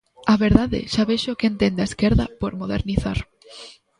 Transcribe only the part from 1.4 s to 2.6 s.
entende a esquerda por